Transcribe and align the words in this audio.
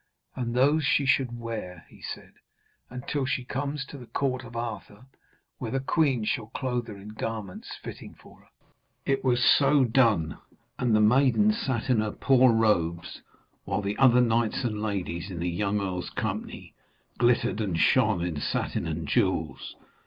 And 0.35 0.55
those 0.55 0.83
she 0.83 1.05
should 1.05 1.37
wear,' 1.39 1.85
he 1.87 2.01
said, 2.01 2.33
'until 2.89 3.23
she 3.23 3.43
come 3.45 3.77
to 3.77 3.99
the 3.99 4.07
court 4.07 4.43
of 4.43 4.55
Arthur, 4.55 5.05
where 5.59 5.69
the 5.69 5.79
queen 5.79 6.23
shall 6.23 6.47
clothe 6.47 6.87
her 6.87 6.97
in 6.97 7.09
garments 7.09 7.75
fitting 7.83 8.15
for 8.15 8.39
her.' 8.39 8.47
It 9.05 9.23
was 9.23 9.43
so 9.43 9.83
done, 9.85 10.39
and 10.79 10.95
the 10.95 11.01
maiden 11.01 11.53
sat 11.53 11.87
in 11.87 11.99
her 11.99 12.13
poor 12.13 12.51
robes 12.51 13.21
while 13.65 13.83
the 13.83 13.95
other 13.99 14.21
knights 14.21 14.63
and 14.63 14.81
ladies 14.81 15.29
in 15.29 15.37
the 15.37 15.47
young 15.47 15.79
earl's 15.79 16.09
company 16.09 16.73
glittered 17.19 17.61
and 17.61 17.77
shone 17.77 18.25
in 18.25 18.39
satin 18.41 18.87
and 18.87 19.07
jewels. 19.07 19.75